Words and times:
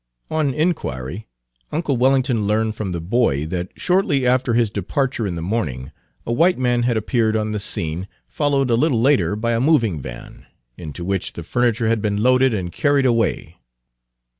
On 0.31 0.51
inquiry 0.51 1.27
uncle 1.71 1.95
Wellington 1.95 2.47
learned 2.47 2.75
from 2.75 2.91
the 2.91 2.99
boy 2.99 3.45
that 3.45 3.69
shortly 3.75 4.25
after 4.25 4.55
his 4.55 4.71
departure 4.71 5.27
in 5.27 5.35
the 5.35 5.43
morning 5.43 5.91
a 6.25 6.33
white 6.33 6.57
man 6.57 6.81
had 6.81 6.97
appeared 6.97 7.35
on 7.35 7.51
the 7.51 7.59
scene, 7.59 8.07
followed 8.27 8.71
a 8.71 8.75
little 8.75 8.99
later 8.99 9.35
by 9.35 9.51
a 9.51 9.61
moving 9.61 10.01
van, 10.01 10.47
into 10.75 11.05
which 11.05 11.33
the 11.33 11.43
furniture 11.43 11.87
had 11.87 12.01
been 12.01 12.23
loaded 12.23 12.51
and 12.51 12.71
carried 12.71 13.05
away. 13.05 13.57